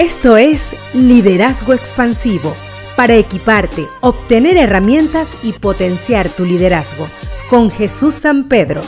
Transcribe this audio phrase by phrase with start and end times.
[0.00, 2.54] Esto es Liderazgo Expansivo,
[2.96, 7.06] para equiparte, obtener herramientas y potenciar tu liderazgo,
[7.50, 8.80] con Jesús San Pedro.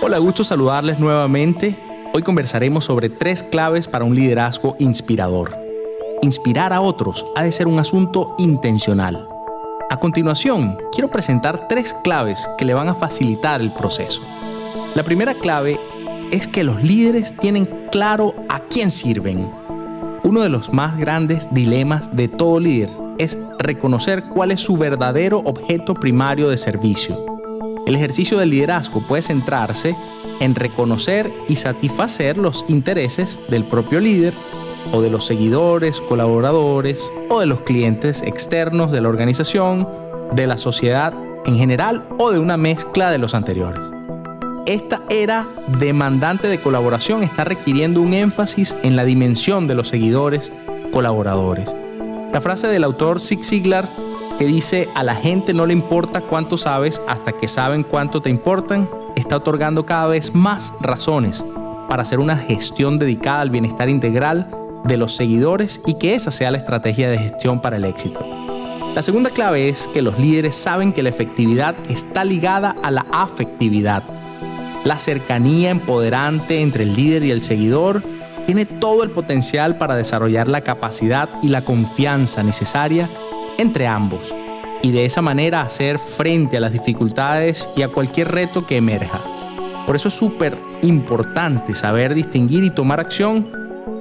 [0.00, 1.76] Hola, gusto saludarles nuevamente.
[2.14, 5.56] Hoy conversaremos sobre tres claves para un liderazgo inspirador.
[6.22, 9.26] Inspirar a otros ha de ser un asunto intencional.
[9.90, 14.22] A continuación, quiero presentar tres claves que le van a facilitar el proceso.
[14.94, 15.80] La primera clave
[16.32, 19.48] es que los líderes tienen claro a quién sirven.
[20.24, 25.40] Uno de los más grandes dilemas de todo líder es reconocer cuál es su verdadero
[25.44, 27.26] objeto primario de servicio.
[27.86, 29.94] El ejercicio del liderazgo puede centrarse
[30.40, 34.34] en reconocer y satisfacer los intereses del propio líder
[34.90, 39.86] o de los seguidores, colaboradores o de los clientes externos de la organización,
[40.32, 41.12] de la sociedad
[41.44, 43.91] en general o de una mezcla de los anteriores.
[44.66, 45.48] Esta era
[45.80, 50.52] demandante de colaboración está requiriendo un énfasis en la dimensión de los seguidores
[50.92, 51.68] colaboradores.
[52.32, 53.88] La frase del autor Zig Ziglar
[54.38, 58.30] que dice a la gente no le importa cuánto sabes hasta que saben cuánto te
[58.30, 61.44] importan, está otorgando cada vez más razones
[61.88, 64.48] para hacer una gestión dedicada al bienestar integral
[64.84, 68.24] de los seguidores y que esa sea la estrategia de gestión para el éxito.
[68.94, 73.06] La segunda clave es que los líderes saben que la efectividad está ligada a la
[73.10, 74.02] afectividad
[74.84, 78.02] la cercanía empoderante entre el líder y el seguidor
[78.46, 83.08] tiene todo el potencial para desarrollar la capacidad y la confianza necesaria
[83.58, 84.34] entre ambos
[84.82, 89.20] y de esa manera hacer frente a las dificultades y a cualquier reto que emerja.
[89.86, 93.48] Por eso es súper importante saber distinguir y tomar acción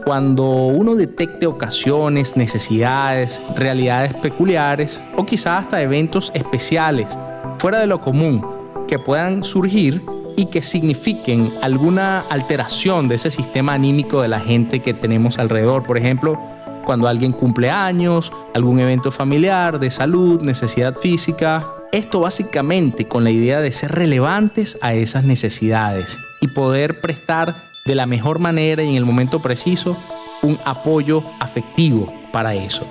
[0.04, 7.18] cuando uno detecte ocasiones, necesidades, realidades peculiares o quizás hasta eventos especiales
[7.60, 8.44] fuera de lo común
[8.88, 10.02] que puedan surgir
[10.42, 15.84] y que signifiquen alguna alteración de ese sistema anímico de la gente que tenemos alrededor.
[15.84, 16.42] Por ejemplo,
[16.84, 21.68] cuando alguien cumple años, algún evento familiar, de salud, necesidad física.
[21.92, 27.94] Esto básicamente con la idea de ser relevantes a esas necesidades y poder prestar de
[27.94, 29.96] la mejor manera y en el momento preciso
[30.42, 32.84] un apoyo afectivo para eso.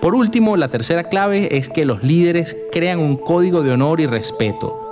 [0.00, 4.06] Por último, la tercera clave es que los líderes crean un código de honor y
[4.06, 4.83] respeto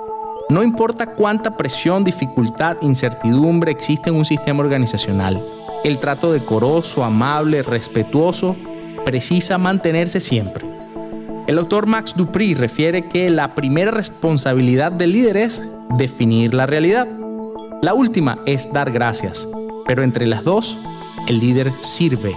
[0.52, 5.42] no importa cuánta presión, dificultad, incertidumbre existe en un sistema organizacional,
[5.82, 8.54] el trato decoroso, amable, respetuoso,
[9.04, 10.66] precisa mantenerse siempre.
[11.46, 15.62] El autor Max Dupri refiere que la primera responsabilidad del líder es
[15.96, 17.08] definir la realidad.
[17.80, 19.48] La última es dar gracias,
[19.86, 20.76] pero entre las dos,
[21.28, 22.36] el líder sirve.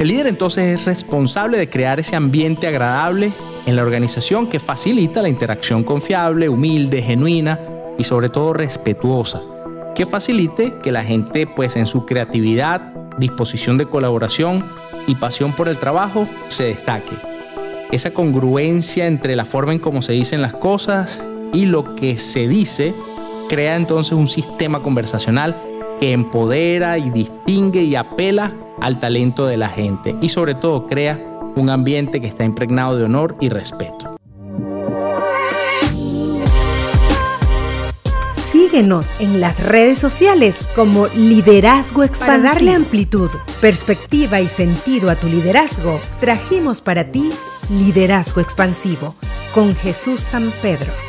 [0.00, 3.32] El líder entonces es responsable de crear ese ambiente agradable
[3.66, 7.60] en la organización que facilita la interacción confiable, humilde, genuina
[7.98, 9.42] y sobre todo respetuosa,
[9.94, 12.80] que facilite que la gente pues en su creatividad,
[13.18, 14.64] disposición de colaboración
[15.08, 17.16] y pasión por el trabajo se destaque.
[17.90, 21.20] Esa congruencia entre la forma en cómo se dicen las cosas
[21.52, 22.94] y lo que se dice
[23.48, 25.56] crea entonces un sistema conversacional
[25.98, 31.35] que empodera y distingue y apela al talento de la gente y sobre todo crea
[31.56, 34.16] un ambiente que está impregnado de honor y respeto.
[38.52, 42.42] Síguenos en las redes sociales como Liderazgo Expansivo.
[42.42, 43.30] Para darle amplitud,
[43.60, 47.30] perspectiva y sentido a tu liderazgo, trajimos para ti
[47.70, 49.14] Liderazgo Expansivo
[49.54, 51.05] con Jesús San Pedro.